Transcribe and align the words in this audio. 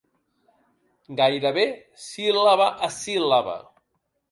Gairebé 1.19 1.67
síl·laba 2.07 2.69
a 2.91 2.93
síl·laba. 2.99 3.57